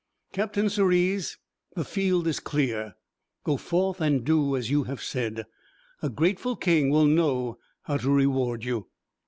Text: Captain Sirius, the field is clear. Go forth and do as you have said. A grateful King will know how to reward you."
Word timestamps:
Captain 0.33 0.67
Sirius, 0.67 1.37
the 1.75 1.85
field 1.85 2.25
is 2.25 2.39
clear. 2.39 2.95
Go 3.43 3.55
forth 3.55 4.01
and 4.01 4.25
do 4.25 4.55
as 4.57 4.71
you 4.71 4.85
have 4.85 4.99
said. 5.03 5.45
A 6.01 6.09
grateful 6.09 6.55
King 6.55 6.89
will 6.89 7.05
know 7.05 7.59
how 7.83 7.97
to 7.97 8.09
reward 8.09 8.63
you." 8.63 8.87